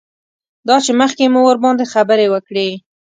[0.67, 2.69] دا چې مخکې مو ورباندې خبرې وکړې.